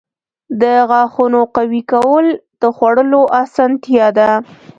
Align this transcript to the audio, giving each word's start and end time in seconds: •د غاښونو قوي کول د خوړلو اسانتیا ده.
•د 0.61 0.63
غاښونو 0.89 1.41
قوي 1.55 1.81
کول 1.91 2.25
د 2.61 2.63
خوړلو 2.75 3.21
اسانتیا 3.43 4.07
ده. 4.17 4.29